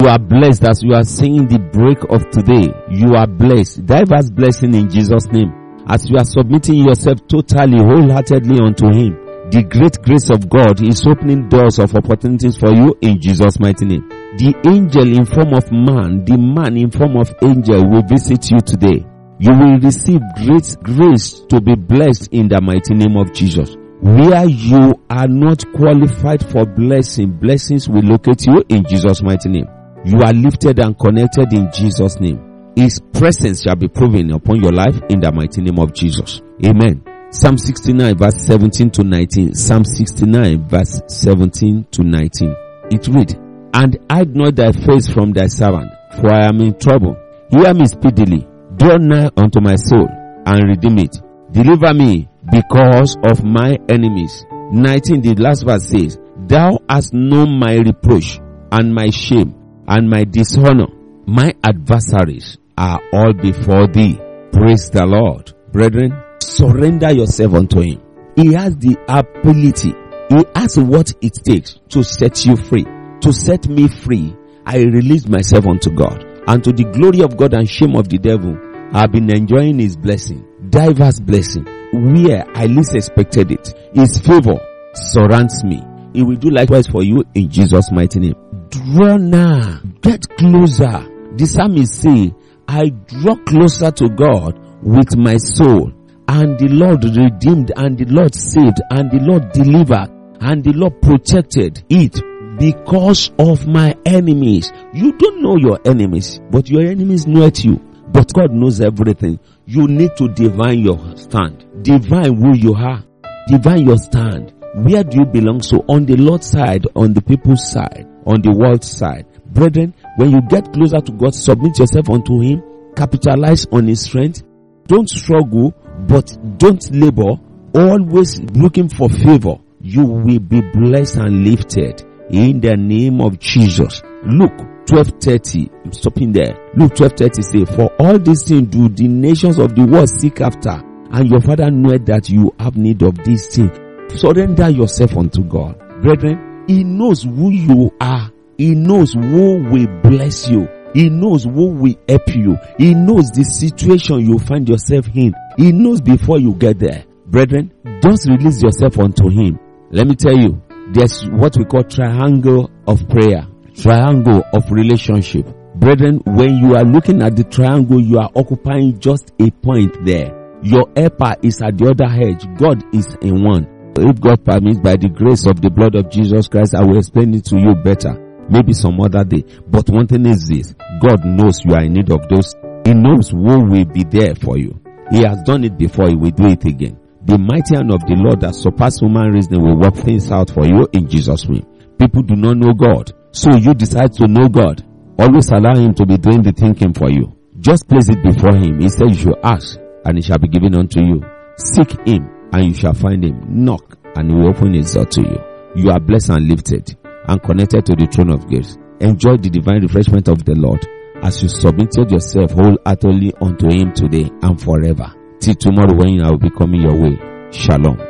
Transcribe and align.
You 0.00 0.08
are 0.08 0.18
blessed 0.18 0.64
as 0.64 0.82
you 0.82 0.94
are 0.94 1.04
seeing 1.04 1.46
the 1.46 1.58
break 1.58 2.00
of 2.08 2.24
today. 2.32 2.72
You 2.88 3.16
are 3.16 3.26
blessed. 3.26 3.84
Diverse 3.84 4.30
blessing 4.30 4.72
in 4.72 4.88
Jesus' 4.88 5.28
name. 5.28 5.52
As 5.86 6.08
you 6.08 6.16
are 6.16 6.24
submitting 6.24 6.76
yourself 6.76 7.20
totally, 7.28 7.76
wholeheartedly 7.76 8.64
unto 8.64 8.88
Him, 8.88 9.12
the 9.52 9.60
great 9.60 10.00
grace 10.00 10.30
of 10.32 10.48
God 10.48 10.80
is 10.80 11.04
opening 11.04 11.50
doors 11.50 11.78
of 11.78 11.94
opportunities 11.94 12.56
for 12.56 12.72
you 12.72 12.96
in 13.02 13.20
Jesus' 13.20 13.60
mighty 13.60 13.84
name. 13.84 14.08
The 14.40 14.56
angel 14.64 15.04
in 15.04 15.28
form 15.28 15.52
of 15.52 15.68
man, 15.68 16.24
the 16.24 16.38
man 16.40 16.80
in 16.80 16.88
form 16.90 17.20
of 17.20 17.28
angel 17.44 17.84
will 17.84 18.06
visit 18.08 18.48
you 18.50 18.60
today. 18.64 19.04
You 19.36 19.52
will 19.52 19.84
receive 19.84 20.24
great 20.40 20.80
grace 20.80 21.44
to 21.52 21.60
be 21.60 21.76
blessed 21.76 22.32
in 22.32 22.48
the 22.48 22.62
mighty 22.62 22.94
name 22.94 23.20
of 23.20 23.34
Jesus. 23.34 23.76
Where 24.00 24.48
you 24.48 24.96
are 25.10 25.28
not 25.28 25.60
qualified 25.76 26.40
for 26.40 26.64
blessing, 26.64 27.36
blessings 27.36 27.86
will 27.86 28.00
locate 28.00 28.46
you 28.46 28.64
in 28.70 28.88
Jesus' 28.88 29.20
mighty 29.20 29.50
name. 29.50 29.68
You 30.04 30.22
are 30.22 30.32
lifted 30.32 30.78
and 30.78 30.98
connected 30.98 31.52
in 31.52 31.70
Jesus' 31.72 32.18
name. 32.20 32.72
His 32.76 33.00
presence 33.12 33.62
shall 33.62 33.76
be 33.76 33.88
proven 33.88 34.32
upon 34.32 34.62
your 34.62 34.72
life 34.72 34.98
in 35.10 35.20
the 35.20 35.30
mighty 35.30 35.60
name 35.60 35.78
of 35.78 35.92
Jesus. 35.92 36.40
Amen. 36.64 37.04
Psalm 37.30 37.58
69 37.58 38.16
verse 38.16 38.46
17 38.46 38.90
to 38.90 39.04
19. 39.04 39.54
Psalm 39.54 39.84
69 39.84 40.68
verse 40.68 41.02
17 41.06 41.86
to 41.90 42.02
19. 42.02 42.56
It 42.90 43.06
read, 43.08 43.38
And 43.74 43.98
hide 44.10 44.34
not 44.34 44.56
thy 44.56 44.72
face 44.72 45.08
from 45.08 45.32
thy 45.32 45.46
servant, 45.46 45.90
for 46.20 46.32
I 46.32 46.46
am 46.46 46.60
in 46.60 46.78
trouble. 46.78 47.16
Hear 47.50 47.74
me 47.74 47.86
speedily. 47.86 48.46
Draw 48.76 48.96
nigh 48.96 49.30
unto 49.36 49.60
my 49.60 49.76
soul, 49.76 50.08
and 50.46 50.64
redeem 50.66 50.98
it. 50.98 51.20
Deliver 51.52 51.92
me 51.92 52.28
because 52.50 53.16
of 53.22 53.44
my 53.44 53.76
enemies. 53.88 54.46
19, 54.72 55.20
the 55.20 55.34
last 55.34 55.64
verse 55.66 55.88
says, 55.88 56.18
Thou 56.46 56.78
hast 56.88 57.12
known 57.12 57.58
my 57.58 57.74
reproach, 57.74 58.40
and 58.72 58.94
my 58.94 59.10
shame, 59.10 59.54
and 59.90 60.08
my 60.08 60.24
dishonor. 60.24 60.86
My 61.26 61.52
adversaries 61.62 62.56
are 62.78 63.00
all 63.12 63.32
before 63.32 63.88
thee. 63.88 64.18
Praise 64.52 64.88
the 64.90 65.04
Lord. 65.04 65.52
Brethren, 65.72 66.12
surrender 66.40 67.12
yourself 67.12 67.54
unto 67.54 67.80
him. 67.80 68.00
He 68.36 68.54
has 68.54 68.76
the 68.76 68.96
ability. 69.08 69.92
He 70.30 70.44
has 70.54 70.78
what 70.78 71.12
it 71.20 71.34
takes 71.44 71.78
to 71.90 72.04
set 72.04 72.46
you 72.46 72.56
free. 72.56 72.84
To 73.20 73.32
set 73.32 73.68
me 73.68 73.88
free, 73.88 74.34
I 74.64 74.78
release 74.78 75.26
myself 75.28 75.66
unto 75.66 75.90
God. 75.90 76.24
And 76.46 76.64
to 76.64 76.72
the 76.72 76.84
glory 76.84 77.22
of 77.22 77.36
God 77.36 77.52
and 77.54 77.68
shame 77.68 77.96
of 77.96 78.08
the 78.08 78.18
devil, 78.18 78.56
I've 78.92 79.12
been 79.12 79.30
enjoying 79.30 79.78
his 79.78 79.96
blessing. 79.96 80.46
Diverse 80.70 81.20
blessing. 81.20 81.66
Where 81.92 82.44
I 82.54 82.66
least 82.66 82.94
expected 82.94 83.50
it. 83.50 83.74
His 83.92 84.18
favor 84.18 84.58
surrounds 84.94 85.62
me. 85.64 85.82
He 86.12 86.22
will 86.22 86.36
do 86.36 86.50
likewise 86.50 86.86
for 86.86 87.02
you 87.02 87.24
in 87.34 87.50
Jesus' 87.50 87.90
mighty 87.92 88.20
name. 88.20 88.34
Draw 88.70 89.16
now. 89.18 89.80
Get 90.00 90.28
closer. 90.36 91.06
The 91.36 91.46
psalmist 91.46 92.02
say, 92.02 92.34
I 92.68 92.88
draw 92.88 93.36
closer 93.44 93.90
to 93.90 94.08
God 94.08 94.58
with 94.82 95.16
my 95.16 95.36
soul 95.36 95.92
and 96.28 96.58
the 96.58 96.68
Lord 96.68 97.02
redeemed 97.04 97.72
and 97.76 97.98
the 97.98 98.04
Lord 98.06 98.34
saved 98.34 98.80
and 98.90 99.10
the 99.10 99.18
Lord 99.20 99.50
delivered 99.52 100.10
and 100.40 100.62
the 100.62 100.72
Lord 100.72 101.02
protected 101.02 101.82
it 101.88 102.22
because 102.58 103.32
of 103.38 103.66
my 103.66 103.96
enemies. 104.06 104.72
You 104.94 105.12
don't 105.18 105.42
know 105.42 105.56
your 105.56 105.80
enemies, 105.84 106.40
but 106.50 106.70
your 106.70 106.82
enemies 106.82 107.26
know 107.26 107.46
at 107.46 107.64
you. 107.64 107.76
But 108.12 108.32
God 108.32 108.52
knows 108.52 108.80
everything. 108.80 109.38
You 109.66 109.86
need 109.88 110.16
to 110.16 110.28
divine 110.28 110.80
your 110.80 111.16
stand. 111.16 111.64
Divine 111.82 112.36
who 112.36 112.56
you 112.56 112.74
are. 112.74 113.02
Divine 113.48 113.86
your 113.86 113.98
stand. 113.98 114.52
Where 114.74 115.02
do 115.02 115.18
you 115.18 115.26
belong? 115.26 115.62
So 115.62 115.84
on 115.88 116.06
the 116.06 116.16
Lord's 116.16 116.50
side, 116.50 116.86
on 116.94 117.12
the 117.14 117.22
people's 117.22 117.70
side, 117.70 118.06
on 118.26 118.42
the 118.42 118.52
world 118.56 118.84
side. 118.84 119.26
Brethren, 119.46 119.94
when 120.16 120.30
you 120.30 120.40
get 120.48 120.72
closer 120.72 121.00
to 121.00 121.12
God, 121.12 121.34
submit 121.34 121.78
yourself 121.78 122.08
unto 122.08 122.40
Him, 122.40 122.62
capitalize 122.94 123.66
on 123.72 123.86
His 123.88 124.02
strength. 124.02 124.42
Don't 124.86 125.08
struggle, 125.08 125.74
but 126.08 126.36
don't 126.58 126.82
labor. 126.94 127.38
Always 127.74 128.40
looking 128.40 128.88
for 128.88 129.08
favor. 129.08 129.56
You 129.80 130.04
will 130.04 130.40
be 130.40 130.60
blessed 130.60 131.16
and 131.16 131.44
lifted 131.44 132.02
in 132.30 132.60
the 132.60 132.76
name 132.76 133.20
of 133.20 133.38
Jesus. 133.38 134.02
Luke 134.24 134.58
12:30. 134.86 135.70
I'm 135.84 135.92
stopping 135.92 136.32
there. 136.32 136.58
Luke 136.74 136.94
12:30 136.94 137.42
say, 137.42 137.64
"For 137.64 137.90
all 137.98 138.18
these 138.18 138.42
things 138.42 138.68
do 138.68 138.88
the 138.88 139.08
nations 139.08 139.58
of 139.58 139.74
the 139.74 139.84
world 139.84 140.08
seek 140.08 140.40
after, 140.40 140.82
and 141.12 141.30
your 141.30 141.40
Father 141.40 141.70
knoweth 141.70 142.06
that 142.06 142.28
you 142.28 142.52
have 142.58 142.76
need 142.76 143.02
of 143.02 143.16
these 143.24 143.46
things." 143.46 143.72
Surrender 144.08 144.68
yourself 144.68 145.16
unto 145.16 145.42
God, 145.44 145.76
brethren. 146.02 146.38
He 146.70 146.84
knows 146.84 147.24
who 147.24 147.50
you 147.50 147.90
are. 148.00 148.30
He 148.56 148.76
knows 148.76 149.14
who 149.14 149.64
will 149.72 149.88
bless 150.04 150.48
you. 150.48 150.68
He 150.94 151.08
knows 151.08 151.42
who 151.42 151.70
will 151.70 151.96
help 152.08 152.28
you. 152.28 152.56
He 152.78 152.94
knows 152.94 153.32
the 153.32 153.42
situation 153.42 154.20
you 154.20 154.38
find 154.38 154.68
yourself 154.68 155.08
in. 155.12 155.34
He 155.56 155.72
knows 155.72 156.00
before 156.00 156.38
you 156.38 156.54
get 156.54 156.78
there. 156.78 157.06
Brethren, 157.26 157.72
just 158.00 158.28
release 158.28 158.62
yourself 158.62 159.00
unto 159.00 159.28
Him. 159.28 159.58
Let 159.90 160.06
me 160.06 160.14
tell 160.14 160.38
you, 160.38 160.62
there's 160.92 161.28
what 161.30 161.56
we 161.58 161.64
call 161.64 161.82
triangle 161.82 162.70
of 162.86 163.00
prayer, 163.08 163.48
triangle 163.74 164.44
of 164.54 164.70
relationship. 164.70 165.48
Brethren, 165.74 166.22
when 166.24 166.58
you 166.58 166.76
are 166.76 166.84
looking 166.84 167.20
at 167.20 167.34
the 167.34 167.42
triangle, 167.42 168.00
you 168.00 168.20
are 168.20 168.30
occupying 168.36 169.00
just 169.00 169.32
a 169.40 169.50
point 169.50 170.04
there. 170.06 170.60
Your 170.62 170.88
helper 170.94 171.34
is 171.42 171.60
at 171.62 171.78
the 171.78 171.90
other 171.90 172.06
edge. 172.06 172.46
God 172.56 172.84
is 172.94 173.16
in 173.22 173.42
one. 173.42 173.79
If 174.00 174.20
God 174.20 174.44
permits 174.44 174.80
by 174.80 174.96
the 174.96 175.08
grace 175.08 175.46
of 175.46 175.60
the 175.60 175.70
blood 175.70 175.94
of 175.94 176.10
Jesus 176.10 176.48
Christ, 176.48 176.74
I 176.74 176.82
will 176.84 176.98
explain 176.98 177.34
it 177.34 177.44
to 177.46 177.58
you 177.60 177.74
better. 177.74 178.16
Maybe 178.48 178.72
some 178.72 179.00
other 179.00 179.24
day. 179.24 179.44
But 179.68 179.88
one 179.90 180.06
thing 180.06 180.26
is 180.26 180.48
this. 180.48 180.74
God 181.00 181.24
knows 181.24 181.64
you 181.64 181.74
are 181.74 181.84
in 181.84 181.92
need 181.94 182.10
of 182.10 182.28
those. 182.28 182.56
He 182.84 182.94
knows 182.94 183.30
who 183.30 183.38
will 183.68 183.84
be 183.84 184.04
there 184.04 184.34
for 184.34 184.58
you. 184.58 184.80
He 185.10 185.22
has 185.22 185.42
done 185.42 185.64
it 185.64 185.78
before. 185.78 186.08
He 186.08 186.16
will 186.16 186.30
do 186.30 186.46
it 186.46 186.64
again. 186.64 186.98
The 187.26 187.38
mighty 187.38 187.76
hand 187.76 187.92
of 187.92 188.00
the 188.08 188.16
Lord 188.16 188.40
that 188.40 188.54
surpasses 188.54 189.00
human 189.00 189.30
reasoning 189.30 189.62
will 189.62 189.78
work 189.78 189.94
things 189.94 190.32
out 190.32 190.50
for 190.50 190.64
you 190.66 190.88
in 190.92 191.06
Jesus' 191.06 191.46
name. 191.48 191.66
People 191.98 192.22
do 192.22 192.34
not 192.34 192.56
know 192.56 192.72
God. 192.72 193.12
So 193.32 193.54
you 193.54 193.74
decide 193.74 194.14
to 194.14 194.26
know 194.26 194.48
God. 194.48 194.82
Always 195.18 195.50
allow 195.52 195.76
Him 195.76 195.94
to 195.94 196.06
be 196.06 196.16
doing 196.16 196.42
the 196.42 196.52
thinking 196.52 196.94
for 196.94 197.10
you. 197.10 197.36
Just 197.60 197.86
place 197.86 198.08
it 198.08 198.22
before 198.24 198.56
Him. 198.56 198.80
He 198.80 198.88
said 198.88 199.10
you 199.10 199.20
should 199.30 199.38
ask 199.44 199.78
and 200.04 200.16
it 200.16 200.24
shall 200.24 200.38
be 200.38 200.48
given 200.48 200.74
unto 200.74 201.04
you. 201.04 201.20
Seek 201.56 201.92
Him 202.08 202.39
and 202.52 202.66
you 202.66 202.74
shall 202.74 202.94
find 202.94 203.24
Him. 203.24 203.40
Knock 203.48 203.98
and 204.16 204.30
He 204.30 204.36
will 204.36 204.48
open 204.48 204.74
His 204.74 204.92
door 204.92 205.06
to 205.06 205.20
you. 205.22 205.40
You 205.74 205.90
are 205.90 206.00
blessed 206.00 206.30
and 206.30 206.48
lifted 206.48 206.96
and 207.28 207.42
connected 207.42 207.86
to 207.86 207.94
the 207.94 208.06
throne 208.06 208.30
of 208.30 208.46
grace. 208.46 208.76
Enjoy 209.00 209.36
the 209.36 209.50
divine 209.50 209.82
refreshment 209.82 210.28
of 210.28 210.44
the 210.44 210.54
Lord 210.54 210.86
as 211.22 211.42
you 211.42 211.48
submitted 211.48 212.10
yourself 212.10 212.52
wholeheartedly 212.52 213.34
unto 213.40 213.68
Him 213.70 213.92
today 213.92 214.30
and 214.42 214.60
forever. 214.60 215.14
Till 215.40 215.54
tomorrow 215.54 215.94
when 215.94 216.22
I 216.22 216.30
will 216.30 216.38
be 216.38 216.50
coming 216.50 216.82
your 216.82 217.00
way. 217.00 217.18
Shalom. 217.50 218.09